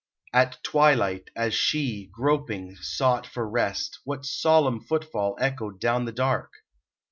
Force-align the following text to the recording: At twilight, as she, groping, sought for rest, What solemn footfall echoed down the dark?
At 0.33 0.63
twilight, 0.63 1.29
as 1.35 1.53
she, 1.53 2.09
groping, 2.11 2.75
sought 2.77 3.27
for 3.27 3.47
rest, 3.47 3.99
What 4.03 4.25
solemn 4.25 4.79
footfall 4.81 5.37
echoed 5.39 5.79
down 5.79 6.05
the 6.05 6.11
dark? 6.11 6.51